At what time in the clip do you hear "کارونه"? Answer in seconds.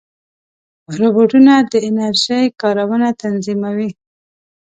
2.61-3.07